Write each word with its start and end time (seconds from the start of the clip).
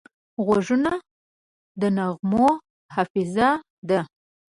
غوږونه 0.45 0.91
د 1.79 1.81
نغمو 1.97 2.47
حافظه 2.93 3.49
ده 3.89 3.99